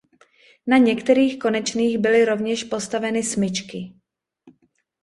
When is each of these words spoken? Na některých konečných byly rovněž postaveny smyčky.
Na 0.67 0.77
některých 0.77 1.39
konečných 1.39 1.97
byly 1.97 2.25
rovněž 2.25 2.63
postaveny 2.63 3.23
smyčky. 3.23 3.93